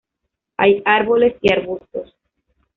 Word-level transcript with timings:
Hay 0.57 0.81
árboles 0.83 1.35
y 1.43 1.53
arbustos. 1.53 2.15